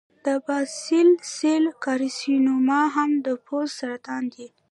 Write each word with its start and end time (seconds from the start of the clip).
د 0.25 0.27
باسل 0.45 1.09
سیل 1.35 1.65
کارسینوما 1.85 2.81
هم 2.95 3.11
د 3.25 3.27
پوست 3.45 3.73
سرطان 3.79 4.23
دی. 4.33 4.47